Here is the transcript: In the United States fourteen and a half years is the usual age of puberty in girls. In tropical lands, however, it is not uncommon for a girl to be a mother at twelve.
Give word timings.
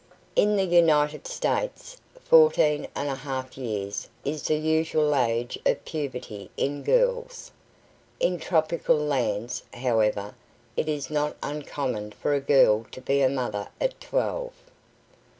In 0.35 0.55
the 0.55 0.65
United 0.65 1.27
States 1.27 1.97
fourteen 2.23 2.87
and 2.95 3.07
a 3.07 3.13
half 3.13 3.55
years 3.55 4.09
is 4.25 4.41
the 4.41 4.55
usual 4.55 5.13
age 5.15 5.59
of 5.63 5.85
puberty 5.85 6.49
in 6.57 6.81
girls. 6.81 7.51
In 8.19 8.39
tropical 8.39 8.97
lands, 8.97 9.61
however, 9.75 10.33
it 10.75 10.89
is 10.89 11.11
not 11.11 11.35
uncommon 11.43 12.13
for 12.13 12.33
a 12.33 12.41
girl 12.41 12.87
to 12.93 12.99
be 12.99 13.21
a 13.21 13.29
mother 13.29 13.67
at 13.79 14.01
twelve. 14.01 14.53